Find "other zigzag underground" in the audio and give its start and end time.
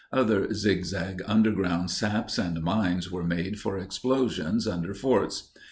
0.11-1.91